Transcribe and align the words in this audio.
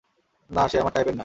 না, 0.49 0.63
সে 0.67 0.77
আমার 0.79 0.93
টাইপের 0.93 1.15
না। 1.15 1.19